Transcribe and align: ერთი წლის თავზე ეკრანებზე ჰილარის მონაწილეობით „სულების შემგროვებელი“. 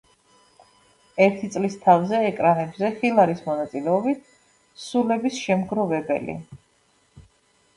ერთი 1.25 1.49
წლის 1.55 1.75
თავზე 1.83 2.21
ეკრანებზე 2.29 2.91
ჰილარის 3.03 3.43
მონაწილეობით 3.49 4.25
„სულების 4.87 5.39
შემგროვებელი“. 5.45 6.39